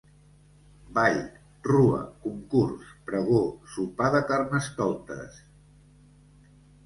[0.93, 1.19] Ball,
[1.71, 3.41] rua, concurs, pregó,
[3.75, 5.37] sopar de carnestoltes...